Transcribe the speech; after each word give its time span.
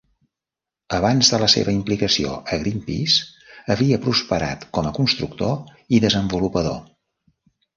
Abans 0.99 1.27
de 1.33 1.39
la 1.41 1.49
seva 1.55 1.75
implicació 1.79 2.31
a 2.55 2.59
Greenpeace 2.63 3.69
havia 3.75 4.01
prosperat 4.07 4.67
com 4.79 4.89
a 4.89 4.95
constructor 4.97 5.79
i 5.97 6.01
desenvolupador. 6.09 6.83